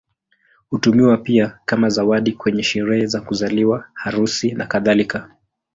[0.69, 5.35] Hutumiwa pia kama zawadi kwenye sherehe za kuzaliwa, harusi, nakadhalika.